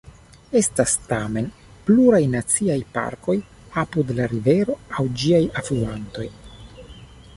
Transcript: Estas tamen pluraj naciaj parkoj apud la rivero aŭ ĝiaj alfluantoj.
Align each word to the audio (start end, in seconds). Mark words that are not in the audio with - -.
Estas 0.59 0.93
tamen 1.09 1.49
pluraj 1.89 2.21
naciaj 2.35 2.79
parkoj 2.95 3.37
apud 3.85 4.15
la 4.21 4.27
rivero 4.33 4.79
aŭ 5.01 5.05
ĝiaj 5.25 5.43
alfluantoj. 5.63 6.29